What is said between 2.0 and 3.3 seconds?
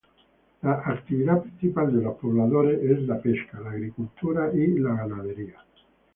los pobladores es la